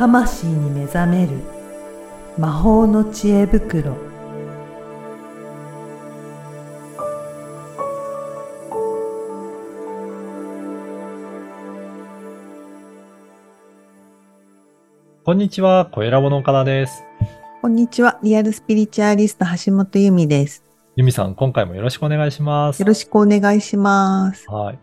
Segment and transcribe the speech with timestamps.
[0.00, 1.32] 魂に目覚める
[2.38, 3.98] 魔法の知恵袋
[15.22, 17.02] こんにちは、小ラボの岡田です。
[17.60, 18.18] こんにちは。
[18.22, 20.64] リアルスピリチュアリスト橋本由美です。
[20.96, 22.86] ゆみさん、今回もよろしくお願いしますよ。
[22.86, 24.50] ろしくお願いします。
[24.50, 24.78] はい。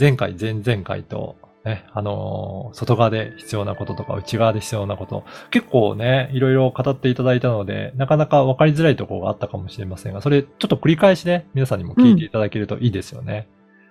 [0.00, 13.48] 前回、前々回と、ね、あのー外側で必要なこととか内側で必要なこと、結構ね、いろいろ語っていただいたので、なかなか分かりづらいところがあったかもしれませんが、それちょっと繰り返しね、皆さんにも聞いていただけるといいですよね。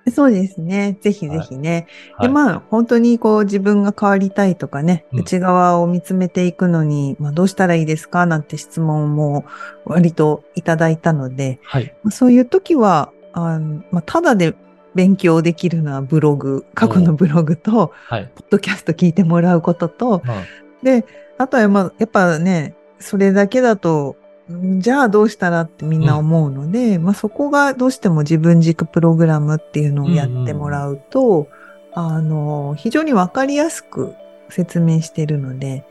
[0.09, 0.97] そうですね。
[1.01, 1.87] ぜひぜひね。
[2.17, 2.27] はい。
[2.27, 9.45] で、まあ、本当にこう自分が変わりたいとかね、うん内側を見つめていくのに、まあ、どうしたらいいですかなんて質問も
[9.85, 11.93] 割といただいたので、はい。
[12.03, 14.55] まあそういう時は、あのまあ、ただで
[14.95, 18.31] 勉強できるのはブログ、過去のブログと、はい。
[18.35, 20.83] ポッドキャスト聞いてもらうことと、うん。
[20.83, 21.05] で、
[21.37, 24.15] あとはまあ、やっぱね、それだけだと、
[24.51, 31.47] んじゃあどうしたらってみんな思うので、まあそこがどうしても自分軸プログラムっていうのをやってもらうと、
[31.93, 34.13] あの、非常にわかりやすく
[34.49, 35.85] 説明しているので、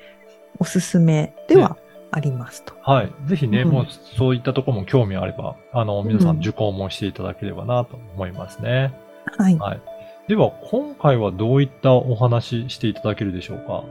[0.59, 1.77] おすすめでは
[2.13, 2.75] ありますと。
[2.83, 3.13] はい。
[3.27, 8.93] ぜひね、うんもうそういったところも興味あれば、あの、皆さうんん受講もしていただければなと思いますね。
[9.39, 9.59] はい。
[9.59, 9.81] はい。
[10.29, 13.85] では、今回はどういったお話していただけるでしょうか？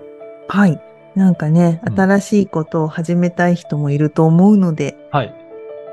[0.48, 0.80] はい。
[1.16, 5.34] なんかね、うん新しいことを始めたい人もいると思うので、はい。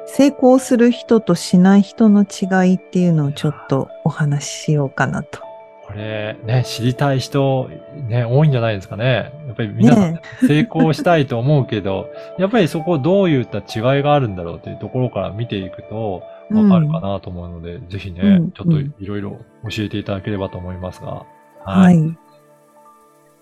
[0.07, 5.41] 成功する人としない人の違いっていうのをちょっとお話ししようかなと。
[5.87, 7.71] これ、ね、知りたい人、
[8.09, 9.33] ね、多いんじゃないですかね。
[9.47, 19.37] やっぱり皆さん、ね成功したいと思うけど、 やっぱりそこどういった違いがあるんだろうというところから見ていくと、わかるかなと思うので、ぜひね、うんちょっといろいろ
[19.71, 21.25] 教えていただければと思いますが。
[21.65, 22.17] はい。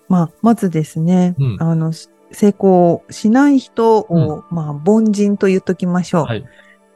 [0.07, 6.25] まあ、まずですね、うんあの、し成功しない人を、まあ、凡人と言っときましょう。
[6.25, 6.45] はい。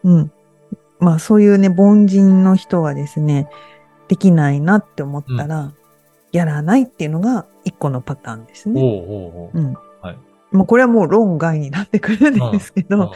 [0.04, 0.32] うん。
[1.00, 3.48] まあ、そういうね、凡人の人はですね、
[4.10, 5.72] できないなって思ったら、
[6.32, 8.82] やらないっていうのが一個のパターンですね。
[8.82, 9.74] おうおうおううん。
[10.02, 10.18] はい
[10.52, 13.14] まあ、これはもう論外になってくるんですけど、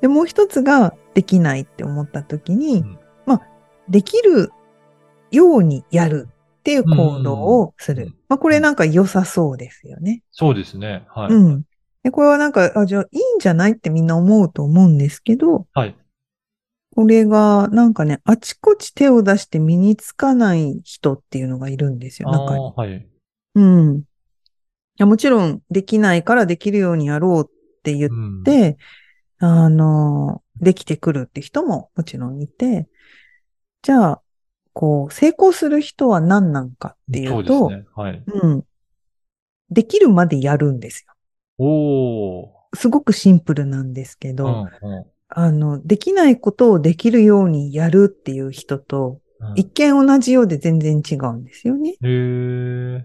[0.00, 3.42] で、もう一つができないって思った時に、うんまあ、
[3.88, 4.50] できる
[5.30, 8.04] ようにやるっていう行動をする。
[8.04, 10.22] うんまあ、これなんか良さそうですよね。
[10.32, 11.06] そうですね。
[11.08, 11.32] はい。
[11.32, 11.62] うん。
[12.02, 15.94] で、これはなんか、あ、じゃあいいんじゃないってみんな思うと思うんですけど、はい。
[16.94, 22.60] これがなんかね、あちこち手を出して身につかない人っていうのがいるんですよ、あ中に。
[22.60, 23.08] ーはい。
[23.54, 23.98] うん。
[23.98, 24.02] い
[24.98, 28.76] やもちろん、できないからできるようにやろうって言っうん、で、
[29.38, 32.88] あの、できてくるって人ももちろんいて、
[33.80, 34.22] じゃあ、
[34.74, 37.86] こう、成功する人は何なんかっていそううと、ですね。
[37.96, 38.22] はい。
[38.24, 38.64] うん。
[39.70, 41.14] できるまでやるんですよ。
[41.58, 42.76] おー。
[42.76, 49.22] すごくシンプルなんですけど、うんうんあの、できないことをできるようにやるっていう人と、うん
[49.54, 51.90] 一見同じようで全然違うんですよね。
[51.90, 53.04] へえ。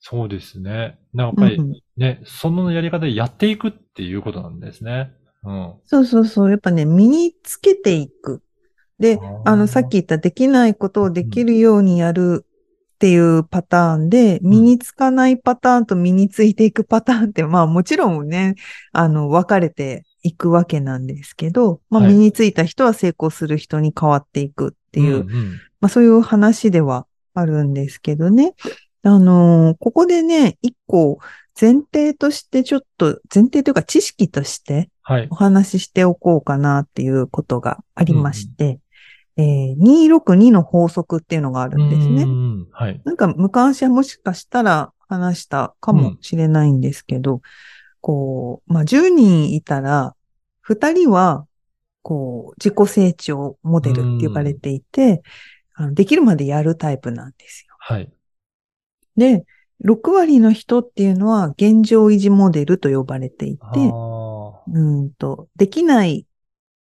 [0.00, 0.98] そうですね。
[1.12, 5.12] なんかやっぱりうんね、そのやり方でやっていくっていうことなんですね。
[5.44, 5.74] うん。
[5.84, 6.50] そうそうそう。
[6.50, 8.42] やっぱね、身につけていく。
[8.98, 12.46] で、あの、さっき言ったできないことをできるようにやる
[12.94, 18.54] っていうパターンで、身につかないパターンと身についていくパターンって、まあもちろんね、
[18.92, 28.54] あの、分かれていくわけなんですけど、まあはい身についた人は成功する人に変わっていくっていう、んんまあそういう話ではあるんですけどね。
[29.02, 31.18] あのーここでね、一個
[31.60, 35.34] 前提としてちょっと、前提というか知識としてはいお。
[35.34, 38.80] 話ししておこうかなっていうことがありまして、
[39.36, 42.24] えー262の法則っていうのがあるんですね。
[42.24, 43.00] うんはい。
[43.04, 47.40] なんか昔はもしかしたら話したかもしれないんですけど、
[48.08, 50.16] こう、まあ、10人いたら、
[50.66, 51.46] 2人は、
[52.00, 55.20] こう、自己成長モデルって呼ばれていて、
[55.74, 57.76] あのできるまでやるタイプなんですよ。
[57.78, 58.10] はい。
[59.18, 59.44] で、
[59.84, 66.24] 6割の人っていうのは現状維持モデルと呼ばれていて、うんと、できない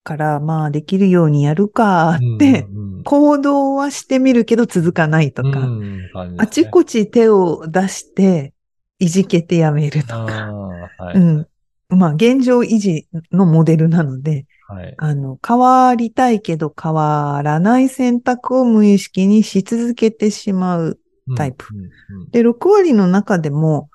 [0.06, 8.54] から、まあ、できるようにやるかって、うんうん行動はしてみるけど続かないとか、うんねあちこち手を出して、
[9.00, 10.52] いじけてやめるとか、
[10.98, 11.18] はい。
[11.18, 11.48] うん。
[11.90, 14.96] まあ、現状維持のモデルなので、はい。
[14.98, 21.00] あの、変わりたいけど変わらない選択を無意識にし続けてしまう。
[21.36, 23.90] タイプうんうんうんで、6割の中でも、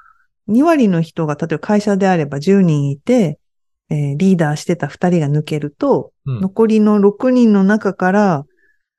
[0.46, 3.38] 2割の人が、例えば会社であれば10人いて、
[3.90, 8.44] えーリーダーしてた2人が抜けると、うん残りの6人の中から、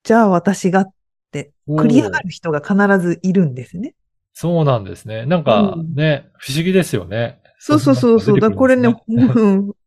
[0.03, 0.93] じゃあ私がっ
[1.31, 3.93] て繰り上がる人が必ずいるんですね。
[4.33, 5.25] そうなんですね。
[5.25, 7.39] なんかうんね、不思議ですよね。
[7.59, 8.39] そうそうそうそう。
[8.39, 8.93] だこれね、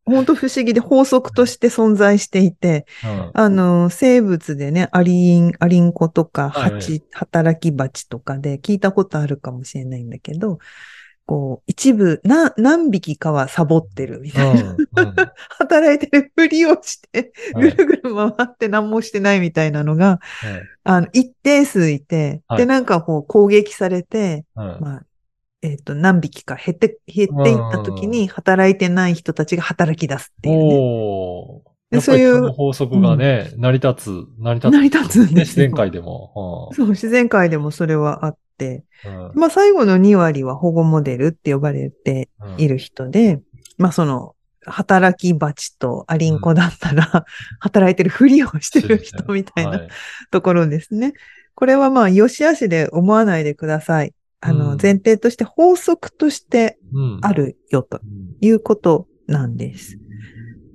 [0.07, 10.59] 本当不思議で法則として存在していて、うんあの、生物でね、アリン、アリンコとか、はい蜂、働き蜂とかで聞いたことあるかもしれないんだけど、
[11.27, 14.63] こう、一部、な、何匹かはサボってるみたいな。
[14.63, 15.15] うんうん。
[15.59, 17.71] 働いてるふりをして、はい。
[17.71, 20.63] ぐるぐる回って何もしてないみたいなのが、はい。
[20.85, 22.59] あの、一定数いて、はい。
[22.59, 25.03] で、なんかこう攻撃されて、うんまあ、
[25.63, 30.77] えっ、と、何匹か減って、減っていった時に、働いてない人たちが働き出すっていうね。
[30.79, 34.73] おそういう法則がね、成り立つ、成り立つ。
[34.73, 36.71] 成り立つんです自然界でも。
[36.73, 38.39] そう、自然界でもそれはあって、
[39.05, 43.41] うんまあ最後の2割は保護モデルって呼ばれてうんいる人で、
[43.79, 44.35] まあその、
[44.67, 47.25] 働き蜂とアリンコだったら、
[47.61, 49.89] 働いてるふりをしてる人みたいはな
[50.31, 51.13] ところですね。
[51.55, 54.13] これはまあ、良し悪しで思わないでください。
[54.41, 59.99] あの、うん前提として法則としてうんあるよとうんいうことなんです。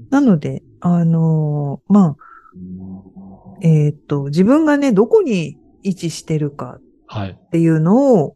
[0.09, 2.31] なので、あのーまあ、
[3.61, 6.90] えっ、と、自分がね、どこに位置してるかはい。
[7.19, 8.35] っていうのを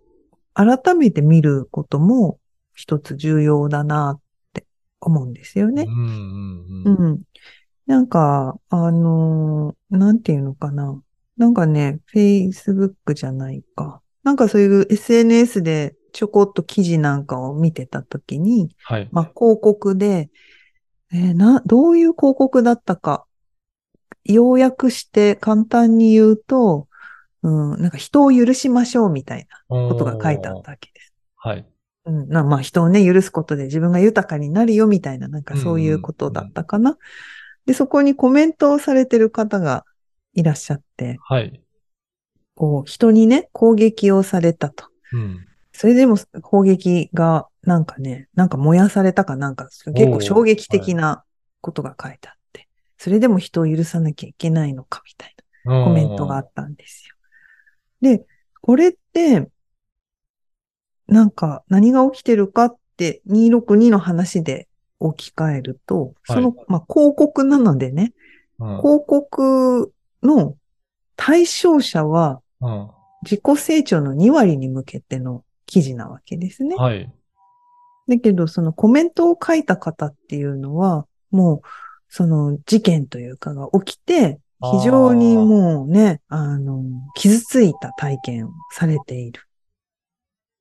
[0.54, 2.39] 改めて見ることも
[2.74, 4.22] 一つ重要だなっ
[4.54, 4.66] て
[5.00, 5.86] 思うんですよね。
[5.88, 7.04] うんうんう。
[7.04, 7.22] うんん。
[7.86, 11.01] なんか、あのーなんていうのかな。
[11.38, 14.01] なんかね、Facebook じゃないか。
[14.24, 19.10] なんかそういう SNS でちょこっと記事なんかを見てたときに、はい。
[19.12, 20.30] まあ、広告で、
[21.13, 23.25] えーな、どういう広告だったか。
[24.24, 26.88] 要約して簡単に言うと、
[27.45, 31.13] うん、なんか人を許しましょうみたいなことが書いてあったわけです。
[31.36, 31.65] はい。
[32.06, 36.97] うん、なまあ人をね、許すことで自分が豊かになるよみたいな、なんかそういうことだったかな。
[37.68, 39.86] で、そこにコメントをされてる方が
[40.33, 41.62] いらっしゃって、はい。
[42.56, 44.86] こう、人にね、攻撃をされたと。
[45.13, 45.45] うん。
[45.71, 51.24] それでも攻撃が、なんかね、なんか燃やされたかなんか、結構衝撃的な
[51.62, 52.68] ことが書いてあって、
[52.98, 57.14] それでも人を許さなきゃいけないのかみたいなコメントがあったんですよ。
[58.06, 58.24] で、
[58.62, 59.50] これって、
[61.07, 64.68] なんか何が起きてるかって262の話で
[65.00, 68.13] 置き換えると、その、まあ、広告なのでね、
[68.60, 68.78] うん。
[68.78, 69.92] 広告
[70.22, 70.56] の
[71.16, 72.90] 対象者はうん。
[73.24, 76.75] 自己成長の2割に向けての記事なわけですね。
[76.75, 77.12] はい。
[78.08, 81.62] だけど、そのコメントを書いた方っていうのは、もう、
[82.08, 84.40] その事件というかが起きて、
[84.71, 86.83] 非常にもうね、あの、
[87.15, 89.41] 傷ついた体験をされている。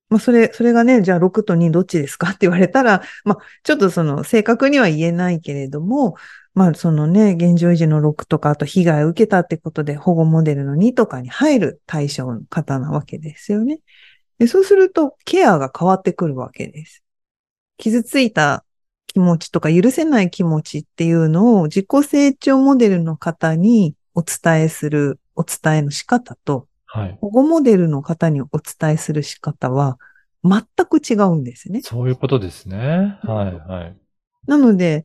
[0.09, 2.29] まあ、それ、それがね、じゃあ6と2どっちですか？
[2.29, 6.15] って言われたら、まあ、ちょっとその正確には言えないけれども、
[6.55, 13.81] まあ、そのね、現状維持の6とか、あと被害を受けたってことで保護モデルの2とかに入る対象の方なわけですよね。
[14.39, 17.03] でそうすると、ケアが変わってくるわけです。
[17.77, 18.65] 傷ついた
[19.15, 27.19] 気持ちとか許せない気持ちっていうのを自己成長モデルの方にお伝えするお伝えの仕方とはい。
[27.21, 29.99] 保護モデルの方にお伝えする仕方は
[30.45, 31.81] 全く違うんですね。
[31.83, 33.19] そういうことですね。
[33.23, 33.69] はい。
[33.69, 33.97] はい。
[34.47, 35.05] なので、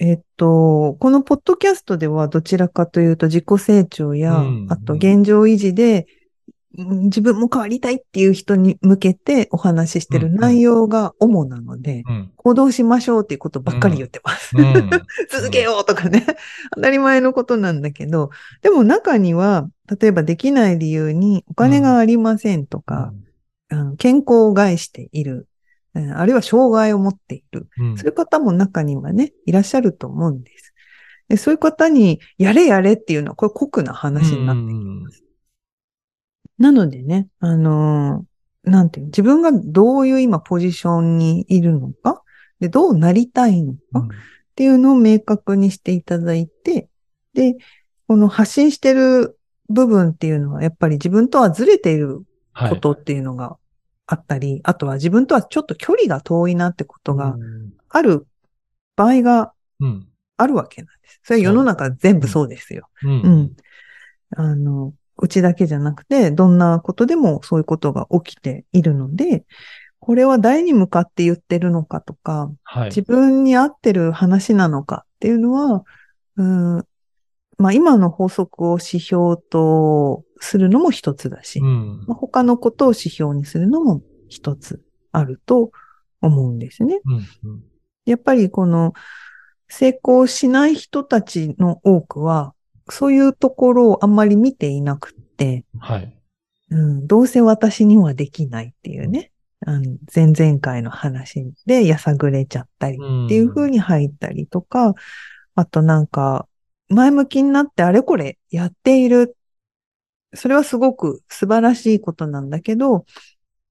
[0.00, 6.19] えっと、このポッドキャストではどちらかというと自己成長や、うんあと現状維持で、うん
[6.72, 12.32] 自分も変わりたいっていう人に向けてお話ししてる内容が主なので、うん。
[12.36, 14.56] 行動しましょうっていうことばっかり言ってます。
[14.56, 14.90] うん。
[15.30, 16.24] 続けようとかね、
[16.74, 18.30] 当たり前のことなんだけど、
[18.62, 19.68] でも中には、
[20.00, 23.12] 例えばできない理由にお金がありませんとか、
[23.68, 25.34] あの健康を害している、
[25.94, 27.98] うんあるいは障害を持っている、うん。
[27.98, 30.72] そういう方も中にはね、いらっしゃると思うんです。
[31.28, 35.24] でそういう方に、やれやれっていうのは、これ酷な話になってきます。
[36.60, 38.30] なのでね、あのー
[38.62, 42.22] なんていうの、自分がどういう今ポジションにいるのか、
[42.60, 44.08] で、どうなりたいのか、っ
[44.54, 46.90] ていうのを明確にしていただいて、
[47.32, 47.56] で、
[48.06, 49.38] この発信してる
[49.70, 52.70] 部分っていうのは、やっぱり自分とはずれているはい。
[52.70, 53.56] ことっていうのが
[54.06, 58.26] あったり、あとは自分とはちょっと距離が遠いなってことがうんある
[58.94, 60.06] 場合がうん。
[60.36, 61.20] あるわけなんです。
[61.22, 62.88] それは世の中全部そうですよ。
[63.02, 63.08] う。
[63.08, 63.56] うんん。
[64.36, 69.44] あの、うちだけじゃなくて、どんなことでもそういうことが起きているので、
[69.98, 72.84] これは誰に向かって言ってるのかとか、はい。
[72.86, 75.84] 自分に合ってる話なのかっていうのは、
[76.36, 76.86] うん、
[77.58, 82.04] まあ今の法則を指標とするのも一つだし、うん。
[82.06, 85.70] まあ、他のことを指標にするのも一つあると
[86.22, 87.00] 思うんですね。
[87.04, 87.14] うん。
[87.50, 87.70] うん
[88.06, 88.92] やっぱりこの
[89.68, 92.54] 成功しない人たちの多くは、
[92.92, 96.16] そういうところをあんまり見ていなくって、はい。
[96.70, 99.32] うん、どうせ私にはできないっていうね、
[99.66, 104.94] あの前々回の話でやさぐれちゃったりっていう風に入ったりとか、
[105.54, 106.46] あとなんか、
[106.88, 109.36] 前向きになってあれこれやっている。
[110.34, 113.04] それはすごく素晴らしいことなんだけど、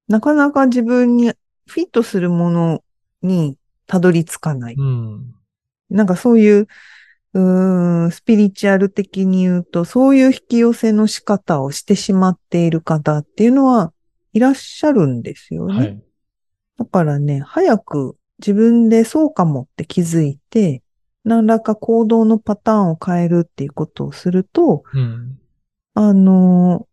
[0.08, 1.34] なかなか自分に
[1.68, 2.84] フィットするもの
[3.22, 3.58] に
[3.88, 4.76] たどり着かない。
[4.78, 5.34] うん。
[5.90, 6.68] なんかそういう、
[7.34, 13.94] うーん、スピリチュアル的に言うと、そういう引き寄せの仕方をしてしまっている方っていうのは
[14.34, 15.74] いらっしゃるんですよね。
[15.74, 16.02] はい。
[16.78, 20.82] だからね、早く自分でそうかもって気づいて、
[21.24, 25.40] 何らか行動のパターンを変えるっていうことをすると、うん。
[25.94, 26.90] あのー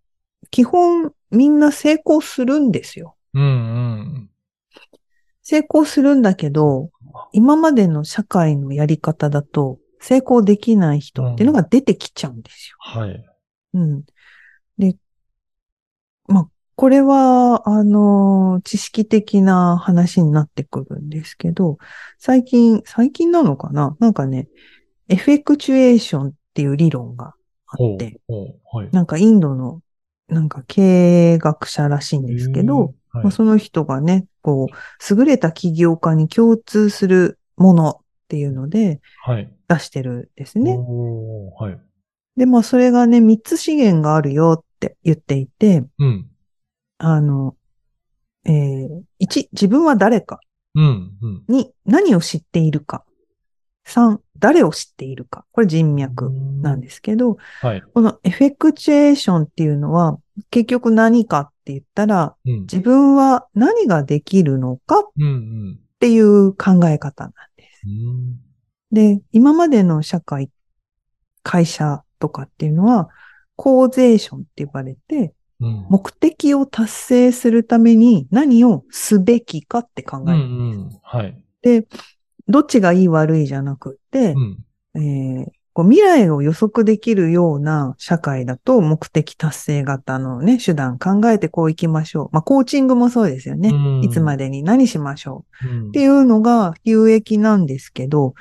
[0.51, 3.17] 基本みんな成功するんですよ。
[3.35, 4.31] うんうん。
[5.43, 6.91] 成功するんだけど、
[7.33, 12.77] 今までの社会のやり方だと、成功できない人っていうのが出てきちゃうんですよ。
[12.79, 13.25] はい。
[13.75, 14.05] うん。
[14.79, 14.97] で、
[16.29, 21.79] まあ、これは、あの、知識的な話になってくるんですけど、
[22.19, 23.97] 最近、最近なのかな？
[23.99, 24.49] なんかね、
[25.09, 27.35] エフェクチュエーションっていう理論が
[27.67, 28.21] あって、
[28.71, 28.89] はい。
[28.93, 29.81] なんかインドの、
[30.29, 39.37] なんか経営学者らしいんですけど、へー、まあ、その人がね、こう、優れた起業家に共通するものっていうのではい。
[39.37, 39.53] はい。
[39.69, 40.77] 出してるんですね。
[40.77, 41.79] はい。
[42.37, 46.27] で、まあ、それがね、三つ資源があるよって言っていて、うん。
[46.99, 47.57] あの、
[48.45, 50.41] えー、一、自分は誰か。
[50.75, 51.13] うん。
[51.23, 51.45] うん。
[51.49, 53.05] に何を知っているか。
[53.85, 55.47] 三、誰を知っているか。
[55.53, 57.83] これ人脈なんですけど、はい。
[57.95, 60.19] このエフェクチュエーションっていうのは、
[60.51, 62.61] 結局何かって言ったら、うん。
[62.63, 65.03] 自分は何ができるのかっ。
[65.99, 67.33] ていう考え方なん
[67.87, 68.07] です。
[68.07, 68.41] うん。
[68.93, 70.51] で、今までの社会、
[71.43, 73.09] 会社とかっていうのは、
[73.57, 75.87] コーゼーションって呼ばれて、うん。
[75.89, 80.29] 目的を達成するために何をすべきかって考うん。
[80.29, 80.45] うえる。
[80.45, 81.01] ん。
[81.03, 81.45] はい。
[81.63, 81.87] で、
[82.49, 84.65] どっちがいい悪いじゃなくってう、ん。
[84.95, 92.29] えーこう未来を予測できるような社会だと目的達成型のね、手段考えてこう行きましょう。
[92.33, 93.69] まあ、コーチングもそうですよね。
[93.69, 95.69] うんいつまでに何しましょう。
[95.69, 98.33] うんっていうのが有益なんですけど、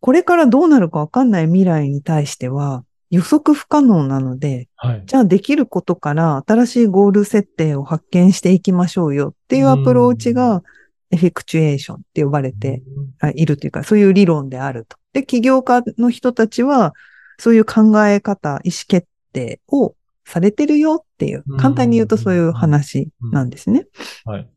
[0.00, 5.04] これからどうなるかわかんない未来に対しては予測不可能なので、はい。
[5.06, 10.64] じゃあできることから新しいゴール設定を発見していきましょうよっていうアプローチが
[11.10, 12.82] エフェクチュエーションって呼ばれて
[13.20, 14.96] あいるというか、そういう理論であると。
[15.12, 16.94] で、起業家の人たちは、
[17.38, 23.86] そういう考え方、意思決定をされてるよっていううん、簡単に言うとそういう話なんですね。
[24.24, 24.48] はい。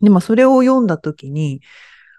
[0.00, 1.60] で、まあ、それを読んだときに、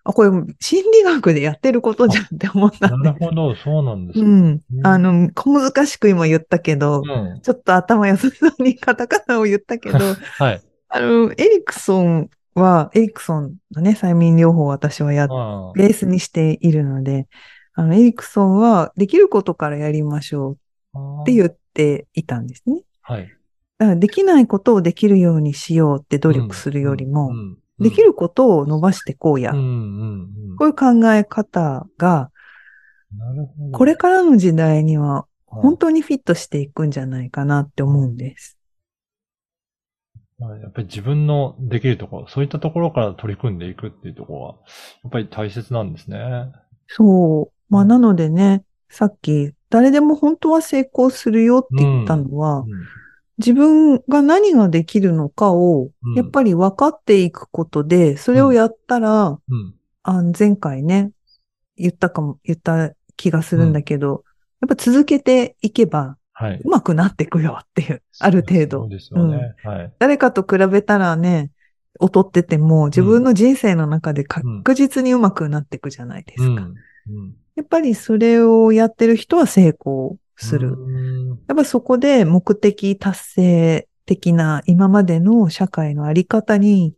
[0.03, 4.25] あ、これ、心理学でやってることじゃんって思ったなるほど、そうなんですね。
[4.25, 4.61] うん。
[4.73, 7.41] うんあの、小難しく今言ったけど、うん。
[7.41, 9.97] ちょっと頭良さそうにカタカナを言ったけど、
[10.39, 10.61] はい。
[10.89, 12.29] あの、エリクソン
[12.59, 15.27] は、エリクソンのね、催眠療法を私はや
[15.75, 17.27] ベースにしているので、
[17.73, 20.57] あの、エリクソンは、できることからやりましょ
[20.93, 21.21] うあ。
[21.23, 22.83] って言っていたんですね。
[23.01, 23.23] はい。
[23.77, 29.51] だからできないことをできるようにしようって努力するよりもう、ん、できることを伸ばしてこうや。
[29.51, 30.55] うん、うん、うん。
[30.57, 32.31] こういう考え方が。
[33.71, 38.58] これからの時代にはうん本当にフィットしていくんじゃないかなって思うんです。
[40.39, 44.55] まあやっぱり自分のできるところ、そういったところから取り組んでいくっていうところは、
[45.03, 46.51] やっぱり大切なんですね。
[46.87, 47.73] そう。
[47.73, 47.87] まあ、うん。
[47.89, 52.67] なのでね、さっき、誰でも本当は成功するよって言ったのは、うん。
[53.37, 59.75] 自分が何ができるのかをうん、やっぱり分かっていくことで、それをやったら、うん。
[60.03, 61.11] あ前回ね、
[61.77, 64.23] 言ったかも、言った気がするんだけど、
[64.61, 66.61] やっぱ続けていけば、はい。
[66.63, 68.87] 上手くなっていくよっていう、ある程そう度。
[68.87, 69.55] ですよね。
[69.61, 69.93] はい。
[69.99, 71.51] 誰かと比べたらね、
[71.99, 76.45] 劣ってても、自分の人生の中で確実に上手くなっていくじゃないですか。
[76.45, 76.57] うん。
[76.57, 77.35] うん。
[77.57, 80.75] やっぱりそれをやってる人は成功する。
[80.75, 86.93] うんやっぱそこで目的達成的な今までの社会のあり方に、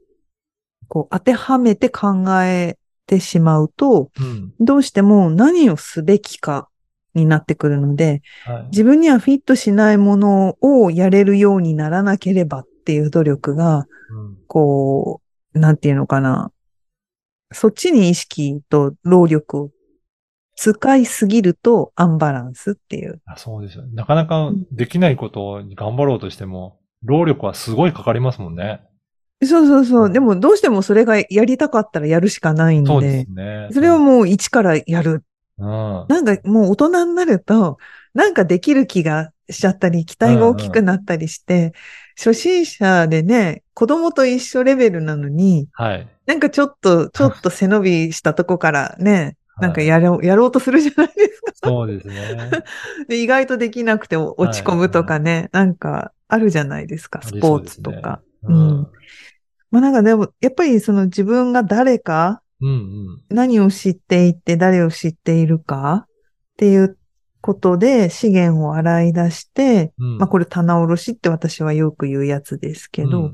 [0.87, 4.53] こう当てはめて考えてしまうと、うん。
[4.59, 6.69] どうしても何をすべきか
[7.13, 8.63] になってくるので、はい。
[8.71, 15.21] 自分にはフィットしないものをやれるようにならなければっていう努力が、うんこ
[15.53, 16.51] う、なんていうのかな。
[17.53, 19.69] そっちに意識と労力を
[20.55, 23.21] 使いすぎるとアンバランスっていう。
[23.25, 23.83] あそうですよ。
[23.93, 28.81] なかなかできないことに頑張ろうとしても、労力はすごいかかりますもんね。
[29.43, 30.09] そうそうそうう。
[30.09, 33.69] んでもどうしてもそれがやりたかったらやるしかないんそうでで、すね。
[33.71, 35.23] それをもう一からやる。
[35.57, 36.07] うん。
[36.07, 37.77] なんかもう大人になると、
[38.13, 41.73] なんかできる気がしちゃったり、期待が大きくなったりして、
[42.17, 46.07] 初心者でね、子供と一緒レベルなのに、はい。
[46.25, 51.51] なんかちょっと、ちょっと背伸びしたとこからね、 なんかはいやろう、やろうとするじゃないですか。
[51.67, 52.49] そうですね。
[53.07, 58.21] で、意外とできなくて落ち込むとかね、なんかあるじゃないですか、スポーツとか。
[58.43, 58.87] ううんん。
[59.71, 63.21] まあなんかでも、やっぱりその自分が誰か、うんうん。
[63.29, 66.05] 何を知っていて誰を知っているか？
[66.05, 66.09] っ
[66.57, 66.97] ていう
[67.41, 73.33] ことで資源を洗い出して、うんまあこれ棚卸しって私はよく言うやつですけど、うん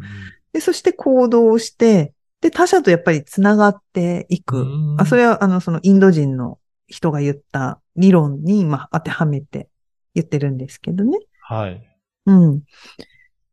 [0.53, 4.61] で、そして行動をして、で、他者とやっぱりつながっていく。
[4.61, 6.57] うんあ、それはあの、そのインド人の
[6.87, 9.67] 人が言った理論に、まあ当てはめて
[10.15, 11.19] 言ってるんですけどね。
[11.41, 11.85] はい。
[12.25, 12.61] うん。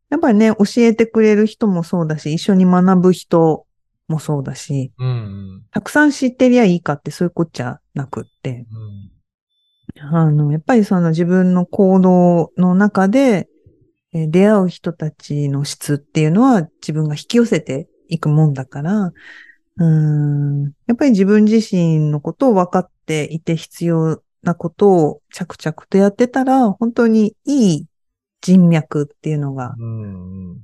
[0.09, 3.64] やっぱりね、教えてくれる人もそうだし、一緒に学ぶ人
[4.07, 5.63] もそうだし、うんうん。
[5.71, 9.15] たくさん知ってりゃいいかってそういうこっちゃなくって、うん
[9.99, 13.47] あの、やっぱりその自分の行動の中で、
[14.13, 27.85] えー出会う人たちの質っていうのは自分が引き寄せていくもんだから、うーん、やっぱり自分自身のことを分かっていて必要なことを着々とやってたら、本当にいい
[28.41, 29.75] 人脈っていうのが。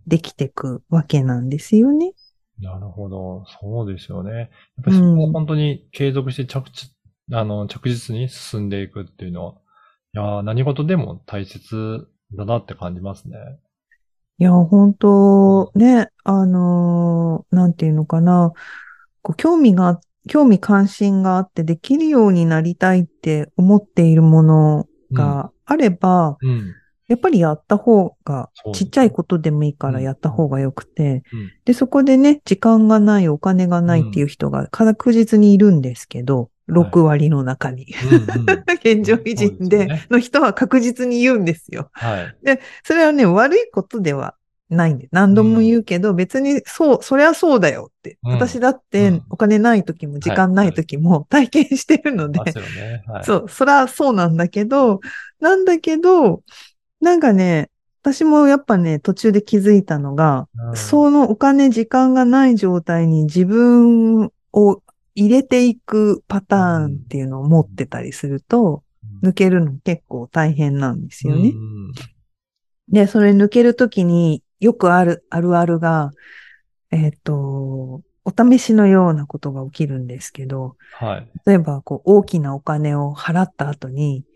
[0.07, 2.13] できていくわけなんですよね。
[2.61, 3.45] なるほど。
[3.59, 4.31] そうですよね。
[4.31, 4.49] やっ
[4.83, 6.93] ぱりそこを本当に継続して着地、
[7.33, 9.53] あの、着実に進んでいくっていうのは、
[10.13, 13.37] いやー何事でも大切だなって感じますね。
[14.37, 18.53] いや、本当ね、あのーなんていうのかな、
[19.21, 26.80] こう興味が、興味関心があってできるようになりたいって思っているものがあれば、うん。
[27.11, 31.51] やっぱりやった方がちっちゃいことでもいいからやった方がよくて、うん。
[31.65, 36.47] で、そこでね、時間がない、お金がないっていう人が確実にいるんですけど、はい。
[36.85, 37.85] 6割の中に。
[38.05, 38.63] うんうん。
[38.79, 41.89] 現状維持での人は確実に言うんですよ。
[41.91, 42.59] はい。
[42.83, 44.35] それはね、悪いことでは
[44.71, 48.17] ないんで、何度も言うけど、別にそう、そりゃそうだよって。
[48.23, 48.31] うん。
[48.35, 49.21] 私だっうてん。
[49.29, 52.39] お金ない時も時間ない時も体験してるので。
[53.23, 55.01] そう、そりゃそうなんだけど、
[55.41, 56.41] なんだけど、
[57.01, 57.69] なんかね、
[58.03, 64.81] 私もやっぱね、途中で気づいたのが、うんそのお金、時間がない状態に自分を
[65.13, 68.83] 入れていくパターンっていうのを持ってたりすると、
[69.23, 71.49] 抜けるの結構大変なんですよね。
[71.49, 71.91] うん
[72.91, 76.11] で、それ抜けるときによくある、あるあるが、
[76.91, 81.27] えっ、と、お試しのようなことが起きるんですけど、はい。
[81.45, 84.30] 例えば、こう、大きなお金を払った後に、うん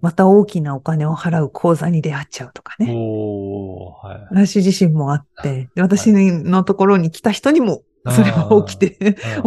[0.00, 2.86] また大きなお金を払う口座に出会っちゃうとかね。
[2.86, 4.46] はい。
[4.46, 8.96] 私自身もあって、で私のところに来た人にもそれが起きて、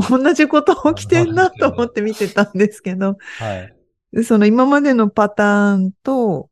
[0.10, 3.73] うん同じこと起きてんなと思って見てたんですけど、はい。
[4.12, 6.49] でその今までのパターンと、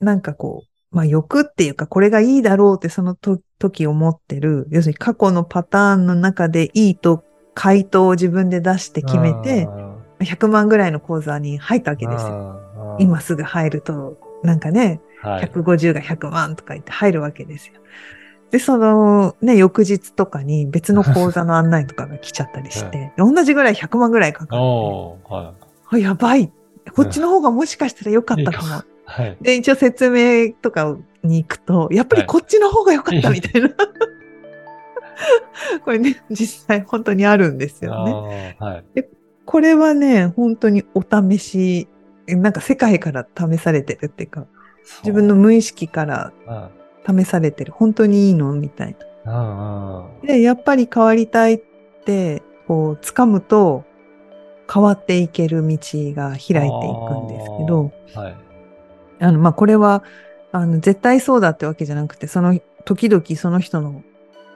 [0.00, 9.68] なんかこう、まあ欲っていうか、これがいいだろうってそのと時思ってる、要するに過去のパターンの中でいいと回答を自分で出して決めて、
[10.20, 12.65] 100万ぐらいの口座に入ったわけですよ。
[12.96, 15.46] よ今すぐ入ると、なんかね、はい。
[15.46, 17.74] 150が100万とか言って入るわけですよ。
[18.50, 25.54] で、そのね、翌日とかに別の口座の案内とかが来ちゃったりして、同じぐらい100万ぐらいかかって、おー、は
[25.92, 25.94] い。
[25.96, 26.52] あやばい。
[26.94, 28.82] こっちの方がもしかしたら良かったかも。
[29.04, 29.36] はい。
[29.40, 33.70] で、一応説明とかに行くと、やっぱりこっちの方が良かったみたいな。
[35.84, 38.12] これね、実際本当にあるんですよね。
[38.60, 38.84] はい。
[39.44, 41.88] これはね、本当にお試し、
[42.26, 44.46] なんか世界から試されてるっていうか、
[45.02, 46.68] 自分の無意識からうん
[47.06, 47.72] 試されてる。
[47.72, 50.06] 本当にいいのみたいうんな。
[50.24, 51.60] で、やっぱり変わりたいっ
[52.04, 53.84] て、こう、掴むと、
[54.72, 55.78] 変わっていける道
[56.16, 58.36] が開いていくんですけど、はい。
[59.20, 60.02] あの、まあ、これは、
[60.50, 64.02] あの、絶対そうだってわけじゃなくて、その、時々その人の、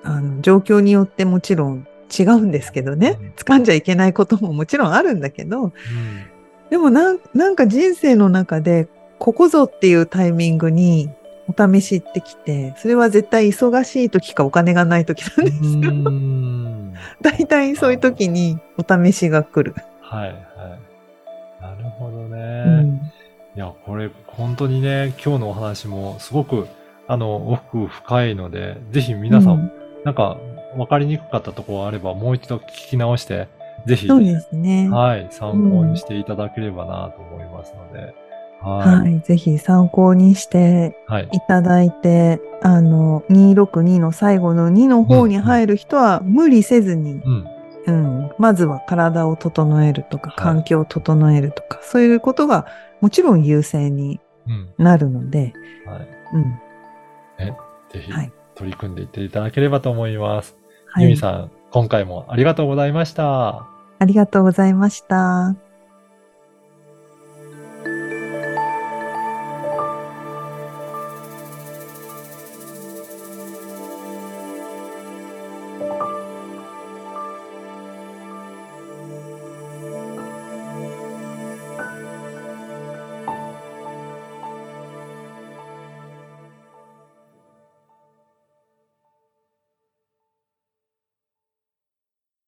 [0.03, 1.87] あの、状況によってもちろん
[2.19, 3.29] 違うんですけどねうん。
[3.37, 5.73] 掴んじゃいけないことももちろんあるんだけど、うん
[6.71, 11.11] でもなん、なんか人生の中で、ここぞっていうタイミングに
[11.49, 15.71] お試しってきて、それは絶対忙しい時かお金がない時なんですよ。
[15.71, 19.75] うん 大体そういう時にお試しが来る。
[20.01, 20.37] はい、はい。
[21.63, 22.65] なるほどね。
[22.67, 23.01] うん
[23.57, 26.69] いや、これ、本当にね、今日のお話もすごく、
[27.09, 29.73] あの、奥深いので、ぜひ皆さん、うん
[30.05, 30.39] なんか、
[30.79, 33.49] わかりにくかったところがあれば、もう一度聞き直して、
[33.87, 34.89] ぜひ、そうですね。
[34.89, 38.15] はい、参考にしていただければなと思いますので、
[38.61, 38.77] は。
[38.79, 39.21] はいい。
[39.21, 41.29] ぜひ参考にしてはい。
[41.33, 47.47] いただいて、あの、262の最後の2の方に入る人は無理せずに、うん。
[47.87, 52.67] うん、まずは体を整えるとか、はい環境を整えるとか、そういうことが
[53.01, 54.75] もちろん優先にうん。
[54.79, 55.53] なるので、
[55.87, 56.09] はい。
[56.35, 56.45] うん、
[57.93, 60.55] ぜひ、はい取り組んでいっていただければと思います。
[60.89, 61.05] はい。
[61.05, 63.67] ユミさん、今回もありがとうございました。
[63.99, 65.70] ありがとうございました。